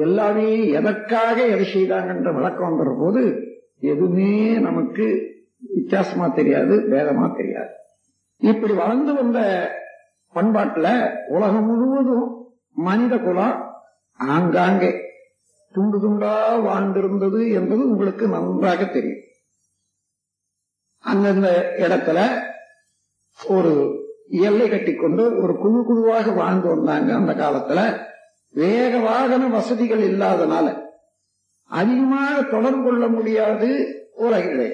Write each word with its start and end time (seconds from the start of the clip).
எல்லாமே 0.00 0.48
எதற்காக 0.68 1.36
எதை 1.46 1.66
செய்தாங்கன்ற 1.74 2.34
விளக்கம் 2.34 2.70
வந்துற 2.70 2.90
போது 3.00 3.22
எதுவுமே 3.78 4.32
நமக்கு 4.58 5.06
வித்தியாசமா 5.74 6.26
தெரியாது 6.28 6.74
வேதமா 6.90 7.36
தெரியாது. 7.36 7.72
இப்படி 8.40 8.72
வளர்ந்து 8.72 9.14
வந்த 9.14 9.38
பண்பாட்டுல 10.34 10.88
உலகம் 11.28 11.66
முழுவதும் 11.66 12.28
மனித 12.74 13.14
குலம் 13.18 13.56
ஆங்காங்கே 14.18 14.90
துண்டு 15.74 15.98
துண்டா 15.98 16.34
வாழ்ந்திருந்தது 16.66 17.40
என்பது 17.52 17.82
உங்களுக்கு 17.90 18.28
நன்றாக 18.28 18.84
தெரியும். 18.84 19.24
அந்தந்த 21.04 21.48
இடத்துல 21.78 22.20
ஒரு 23.48 23.72
எல்லை 24.28 24.66
கட்டிக்கொண்டு 24.68 25.22
ஒரு 25.42 25.52
குழு 25.56 25.84
குழுவாக 25.84 26.30
வாழ்ந்து 26.30 26.68
வந்தாங்க 26.68 27.14
அந்த 27.14 27.32
காலத்துல 27.32 27.80
வேக 28.54 28.98
வாகன 28.98 29.48
வசதிகள் 29.48 30.02
இல்லாதனால 30.02 30.66
அதிகமாக 31.70 32.42
தொடர்பு 32.50 32.82
கொள்ள 32.82 33.06
முடியாது 33.08 33.68
உலகிலே 34.16 34.70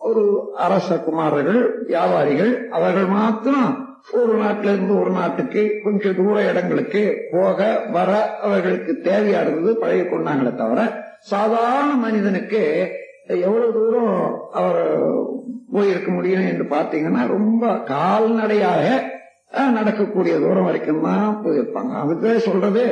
ஒரு 0.00 0.22
அரச 0.56 0.98
குமாரர்கள் 0.98 1.60
வியாபாரிகள் 1.86 2.52
அவர்கள் 2.70 3.06
மாத்திரம் 3.12 3.70
ஒரு 4.12 4.32
நாட்டில 4.38 4.72
இருந்து 4.72 4.94
ஒரு 5.00 5.10
நாட்டுக்கு 5.10 5.62
கொஞ்சம் 5.84 6.16
தூர 6.16 6.42
இடங்களுக்கு 6.42 7.02
போக 7.32 7.58
வர 7.90 8.10
அவர்களுக்கு 8.40 9.00
தேவையானது 9.00 9.72
பழகி 9.74 10.04
கொண்டாங்களே 10.04 10.54
தவிர 10.54 10.80
சாதாரண 11.26 11.94
மனிதனுக்கு 11.96 12.62
எவ்வளவு 13.40 13.72
தூரம் 13.72 14.16
அவர் 14.52 14.82
போயிருக்க 15.72 16.10
முடியும் 16.10 16.48
என்று 16.48 16.64
பார்த்தீங்கன்னா 16.70 17.26
ரொம்ப 17.28 17.62
கால்நடையாக 17.84 18.86
நடக்கக்கூடிய 19.70 20.34
தூரம் 20.38 20.64
வரைக்கும் 20.64 21.02
தான் 21.02 21.40
போயிருப்பாங்க. 21.44 21.92
அதுக்கே 22.02 22.36
சொல்றது 22.40 22.84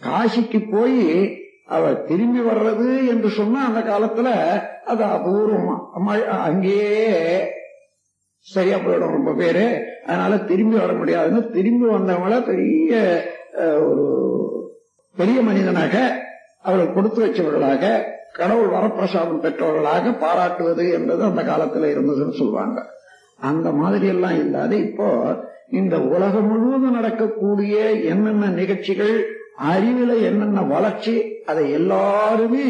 காசிக்கு 0.00 0.58
போய் 0.70 1.00
அவர் 1.68 2.04
திரும்பி 2.04 2.40
வர்றது 2.42 3.08
என்று 3.08 3.28
சொன்னா 3.30 3.60
அந்த 3.66 3.80
காலத்துல 3.82 4.28
அது 4.84 5.02
அபூர்வமா. 5.08 5.74
அங்கேயே 6.44 6.92
சரியா 8.46 8.76
போயிடும் 8.76 9.16
ரொம்ப 9.16 9.32
பேரு. 9.34 9.64
அதனால 10.06 10.36
திரும்பி 10.44 10.76
வர 10.78 10.92
முடியாதுன்னு 10.92 11.42
திரும்பி 11.50 11.86
வந்தவங்கள 11.88 12.36
பெரிய 12.44 12.92
அஹ், 13.58 13.80
ஒரு 13.88 14.04
பெரிய 15.16 15.38
மனிதனாக 15.42 15.94
அவர்கள் 16.62 16.94
கொடுத்து 16.94 17.20
வச்சவர்களாக 17.22 17.82
கடவுள் 18.32 18.68
வரப்பிரசாதம் 18.68 19.42
பெற்றவர்களாக 19.42 20.12
பாராட்டுவது 20.20 20.84
என்பது 20.92 21.22
அந்த 21.24 21.42
காலத்துல 21.42 21.90
இருந்ததுன்னு 21.90 22.38
சொல்லுவாங்க 22.38 22.78
அந்த 23.40 23.68
மாதிரி 23.72 24.06
எல்லாம் 24.06 24.38
இல்லாத 24.38 24.72
இப்போ 24.78 25.08
இந்த 25.72 25.96
உலகம் 26.08 26.48
முழுவதும் 26.48 26.94
நடக்கக்கூடிய 26.94 27.74
என்னென்ன 28.04 28.50
நிகழ்ச்சிகள் 28.54 29.14
அறிவில 29.62 30.22
என்னென்ன 30.22 30.62
வளர்ச்சி 30.62 31.42
அதை 31.46 31.70
எல்லாருமே 31.70 32.66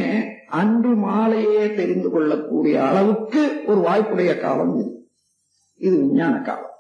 அன்று 0.47 0.97
மாலையே 0.97 1.75
தெரிந்து 1.75 2.11
கொள்ளக்கூடிய 2.11 2.87
அளவுக்கு 2.87 3.63
ஒரு 3.67 3.81
வாய்ப்புடைய 3.81 4.41
காலம் 4.41 4.79
இது. 4.79 5.09
இது 5.75 5.97
விஞ்ஞான 5.97 6.41
காலம். 6.41 6.71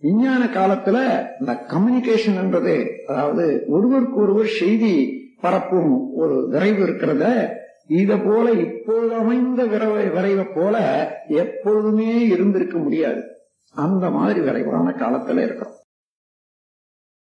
விஞ்ஞான 0.00 0.44
காலத்துல 0.44 0.98
இந்த 1.40 1.66
கம்யூனிகேஷன் 1.68 2.42
என்றது 2.42 2.90
அதாவது 3.06 3.64
ஒருவருக்கு 3.68 4.20
ஒருவர் 4.20 4.46
செய்தி 4.46 5.18
பரப்பும் 5.40 6.14
ஒரு 6.14 6.48
விரைவு 6.48 6.86
இருக்கிறத 6.86 7.48
இத 7.86 8.16
போல 8.16 8.50
இப்பொழுது 8.50 9.14
அமைந்த 9.14 9.64
விரைவை 9.64 10.12
விரைவை 10.12 10.46
போல 10.54 10.76
எப்பொழுதுமே 11.28 12.26
இருந்திருக்க 12.26 12.78
முடியாது. 12.78 13.22
அந்த 13.74 14.10
மாதிரி 14.10 14.40
விரைவான 14.40 14.90
காலத்துல 14.90 15.42
இருக்கிறோம் 15.42 15.69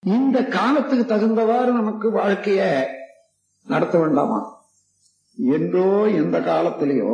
இந்த 0.04 0.44
காலத்துக்கு 0.48 1.16
தகுந்தவாறு 1.16 1.72
நமக்கு 1.72 2.12
வாழ்க்கைய 2.12 2.62
நடத்த 3.68 4.00
வேண்டாமா? 4.00 4.40
என்றோ 5.38 6.08
எந்த 6.08 6.40
காலத்திலேயோ 6.40 7.12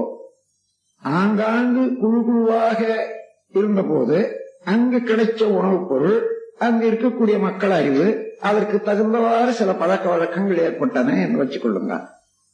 ஆங்காங்கு 1.03 1.98
குழு 1.98 2.24
குழுவாக 2.24 2.80
இருந்தபோது 3.53 4.18
அங்கு 4.64 4.98
கிடைச்ச 4.98 5.44
உணவுப் 5.44 5.90
பொருள் 5.90 6.18
அங்கு 6.58 6.92
இருக்கக்கூடிய 6.92 7.40
மக்கள் 7.40 7.72
அறிவு 7.72 8.06
அதற்கு 8.40 8.78
தகுந்தவாறு 8.78 9.50
சில 9.50 9.74
பழக்க 9.74 10.09
வழக்கங்கள் 10.09 10.58
ஏற்பட்டன 10.58 11.22
என்று 11.22 11.44
வச்சுக்கொள்ளுங்க 11.44 11.96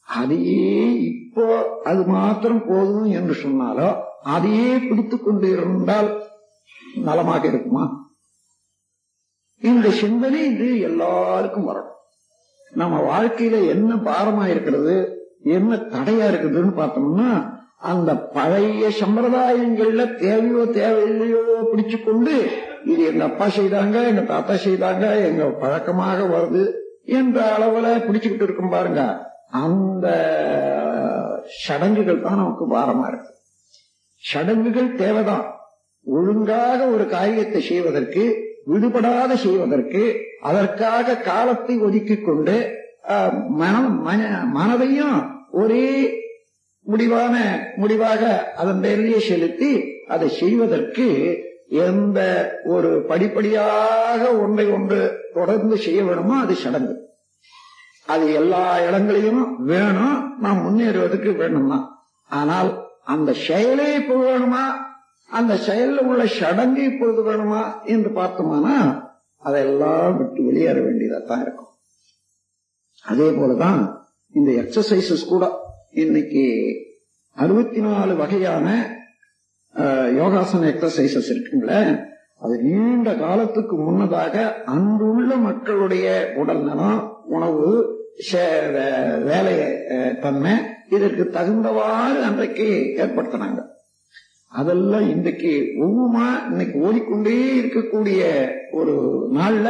அதையே 0.08 0.68
இப்போ 1.00 1.44
அது 1.84 2.02
மாத்திரம் 2.06 2.66
போதும் 2.66 3.04
என்று 3.04 3.34
சொன்னாலோ 3.34 3.88
அதையே 4.22 4.78
பிடித்துக் 4.78 5.24
கொண்டு 5.24 5.50
இருந்தால் 5.50 6.10
நலமாக 6.94 7.46
இருக்குமா? 7.46 8.03
இந்த 9.70 9.90
சிந்தனை 9.90 10.40
இது 10.44 10.80
எல்லாருக்கும் 10.80 11.68
வரணும். 11.68 11.90
நம்ம 12.72 12.94
வாழ்க்கையில 13.10 13.66
என்ன 13.68 13.94
பாரமா 13.94 14.46
இருக்கிறது 14.46 14.94
என்ன 15.56 15.76
தடையா 15.76 16.26
இருக்குதுன்னு 16.30 16.72
பார்த்தோம்னா 16.78 17.28
அந்த 17.78 18.14
பழைய 18.14 18.88
சம்பிரதாயங்கள்ல 19.00 20.02
தேவையோ 20.14 20.62
தேவையில்லையோ 20.80 21.40
பிடிச்சு 21.72 21.96
கொண்டு 22.04 22.34
இது 22.84 23.02
எங்க 23.04 23.24
அப்பா 23.24 23.46
செய்தாங்க 23.46 23.96
எங்க 24.10 24.20
தாத்தா 24.20 24.54
செய்தாங்க 24.54 25.04
எங்க 25.28 25.44
பழக்கமாக 25.62 26.26
வருது 26.26 26.62
என்ற 27.18 27.38
அளவுல 27.56 27.86
பிடிச்சுக்கிட்டு 28.06 28.42
இருக்கும் 28.42 28.74
பாருங்க. 28.74 29.02
அந்த 29.50 30.06
சடங்குகள் 31.64 32.20
தான் 32.20 32.36
நமக்கு 32.36 32.64
பாரமா 32.74 33.06
இருக்கு. 33.08 33.32
சடங்குகள் 34.22 34.96
தேவைதான். 34.96 35.46
ஒழுங்காக 36.06 36.86
ஒரு 36.86 37.04
காரியத்தை 37.08 37.60
செய்வதற்கு 37.62 38.24
விடுபடாத 38.64 39.36
செய்வதற்கு 39.36 40.02
அதற்காக 40.40 41.16
காலத்தை 41.16 41.82
ஒதுக்கிக் 41.82 42.24
கொண்டு 42.24 42.56
மனம் 43.48 44.02
மன- 44.02 44.44
மனதையும் 44.54 45.18
ஒரே 45.50 45.86
முடிவான 46.86 47.34
முடிவாக 47.76 48.52
அதன் 48.56 48.80
பேரிலேயே 48.80 49.18
செலுத்தி 49.18 49.70
அதை 50.08 50.28
செய்வதற்கு 50.28 51.06
எந்த 51.68 52.18
ஒரு 52.64 53.04
படிப்படியாக 53.08 54.36
ஒன்றை 54.36 54.70
ஒன்று 54.70 54.98
தொடர்ந்து 55.34 55.76
செய்ய 55.76 56.04
வேணுமோ 56.04 56.40
அது 56.40 56.54
சடங்கு. 56.54 56.94
அது 58.06 58.34
எல்லா 58.34 58.80
இடங்களிலும் 58.80 59.64
வேணும். 59.64 60.38
நாம் 60.40 60.62
முன்னேறுவதற்கு 60.64 61.36
வேணும்னா 61.36 61.78
ஆனால் 62.30 62.70
அந்த 63.04 63.32
செயலே 63.32 63.94
இப்போ 63.94 64.14
வேணுமா 64.14 64.64
அந்த 65.34 65.54
செயல்ல 65.66 65.98
உள்ள 66.00 66.26
சடங்கு 66.26 66.82
இப்பொழுது 66.82 67.22
வேணுமா 67.22 67.84
என்று 67.84 68.10
பார்த்தோம்னா 68.10 68.76
அதெல்லாம் 69.42 70.16
விட்டு 70.18 70.44
வெளியேற 70.44 70.80
வேண்டியதா 70.80 71.24
தான் 71.24 71.42
இருக்கும். 71.42 71.70
அதே 73.04 73.30
போலதான் 73.30 73.80
இந்த 74.34 74.50
எக்ஸசைசஸ் 74.52 75.28
கூட 75.28 75.44
இன்னைக்கு 75.90 76.44
அறுபத்தி 77.36 77.80
நாலு 77.80 78.16
வகையான 78.16 78.66
யோகாசன 80.16 80.68
எக்ஸசைசஸ் 80.70 81.30
இருக்குங்களே 81.30 81.80
அது 82.38 82.62
நீண்ட 82.62 83.14
காலத்துக்கு 83.14 83.76
முன்னதாக 83.76 84.34
அன்றுள்ள 84.66 85.36
மக்களுடைய 85.36 86.06
உடல் 86.36 86.62
நலம் 86.62 87.00
உணவு 87.26 87.66
வே- 88.32 89.22
வேலை 89.22 89.54
தன்மை 90.20 90.52
இதற்கு 90.88 91.30
தகுந்தவாறு 91.30 92.22
அன்றைக்கு 92.22 92.66
ஏற்படுத்தினாங்க. 92.96 93.60
அதெல்லாம் 94.58 95.08
இன்றைக்கு 95.08 95.52
ஒவ்வொருமா 95.80 96.26
இன்னைக்கு 96.50 96.78
ஓடிக்கொண்டே 96.80 97.60
இருக்கக்கூடிய 97.60 98.20
ஒரு 98.70 98.94
நாள்ல 99.32 99.68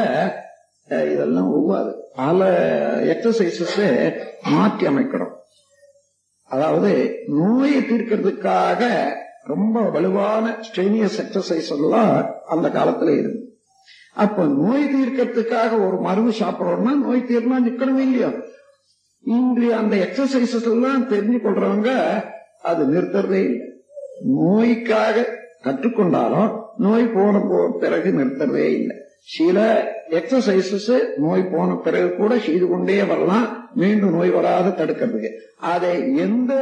இதெல்லாம் 0.88 1.50
ஒவ்வாது. 1.56 1.92
பல 2.14 2.48
எக்ஸசைசஸ் 3.04 3.78
மாற்றி 4.50 4.86
அமைக்கணும். 4.86 5.32
அதாவது 6.44 7.20
நோயை 7.26 7.80
தீர்க்கிறதுக்காக 7.80 8.82
ரொம்ப 9.44 9.80
வலுவான 9.80 10.56
ஸ்ட்ரெயினியஸ் 10.66 11.18
எக்ஸசைஸ் 11.22 11.70
எல்லாம் 11.70 12.26
அந்த 12.46 12.68
காலத்துல 12.68 13.18
இருந்து. 13.18 13.40
அப்ப 14.14 14.46
நோய் 14.46 14.84
தீர்க்கிறதுக்காக 14.94 15.72
ஒரு 15.86 15.96
மருந்து 16.00 16.32
சாப்பிடறோம்னா 16.38 16.94
நோய் 17.06 17.28
தீர்னா 17.28 17.56
நிக்கணுமே 17.68 18.04
இல்லையா? 18.08 18.30
இன்று 19.20 19.74
அந்த 19.74 19.96
எக்ஸசைசஸ் 19.96 20.70
எல்லாம் 20.72 21.08
தெரிஞ்சு 21.10 21.38
கொள்றவங்க 21.46 21.90
அது 22.62 22.82
நிறுத்துறதே 22.86 23.42
இல்லை. 23.44 23.68
நோய்க்காக 24.26 25.38
கற்றுக்கொண்டாலும் 25.64 26.62
நோய் 26.78 27.06
போன 27.06 27.38
போ- 27.38 27.78
பிறகு 27.78 28.10
நிறுத்துறதே 28.10 28.74
இல்லை. 28.74 28.96
சில 29.18 29.88
எக்ஸசைசஸ் 30.10 31.16
நோய் 31.16 31.48
போன 31.52 31.74
பிறகு 31.74 32.14
கூட 32.14 32.38
செய்து 32.38 32.68
கொண்டே 32.68 33.02
வரலாம். 33.02 33.70
மீண்டும் 33.74 34.14
நோய் 34.14 34.30
வராத 34.30 34.84
தடுக்கிறதுக்கு. 34.84 35.28
அதை 35.58 36.16
எந்த 36.16 36.54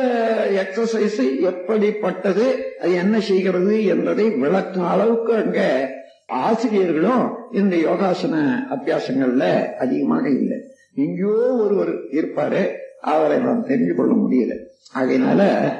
எக்ஸசைஸ் 0.50 1.40
எப்படிப்பட்டது 1.40 2.72
அது 2.80 2.92
என்ன 2.92 3.20
செய்கிறது 3.20 3.84
என்பதை 3.84 4.30
விளக்கும் 4.30 4.88
அளவுக்கு 4.88 5.34
அங்க 5.34 5.90
ஆசிரியர்களும் 6.26 7.36
இந்த 7.52 7.76
யோகாசன 7.76 8.54
அபியாசங்கள்ல 8.70 9.72
அதிகமாக 9.74 10.28
இல்லை. 10.28 10.58
எங்கேயோ 10.94 11.56
ஒருவர் 11.56 11.94
இருப்பாரு 11.94 12.68
அவரை 13.00 13.38
நாம் 13.38 13.66
தெரிஞ்சு 13.66 13.94
கொள்ள 13.94 14.14
முடியல. 14.14 14.56
ஆகையினால 14.94 15.70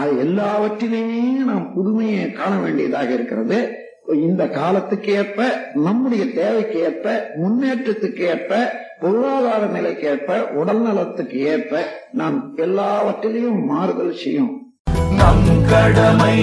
அது 0.00 0.12
எல்லாவற்றிலேயே 0.18 1.20
நாம் 1.44 1.66
புதுமையை 1.74 2.26
காண 2.32 2.52
வேண்டியதாக 2.58 3.10
இருக்கிறது. 3.12 3.58
இந்த 4.20 4.42
காலத்துக்கு 4.50 5.10
ஏற்ப 5.12 5.40
நம்முடைய 5.78 6.24
தேவைக்கு 6.32 6.78
ஏற்ப 6.80 7.06
முன்னேற்றத்துக்கு 7.36 8.22
ஏற்ப 8.26 8.52
பொருளாதார 9.00 9.60
நிலைக்கு 9.66 10.06
ஏற்ப 10.08 10.30
உடல் 10.54 10.82
நலத்துக்கு 10.82 11.38
ஏற்ப 11.52 11.82
நாம் 12.12 12.38
எல்லாவற்றிலையும் 12.58 13.62
மாறுதல் 13.64 14.14
செய்யும் 14.14 14.52
நம் 15.12 15.46
கடமை 15.66 16.36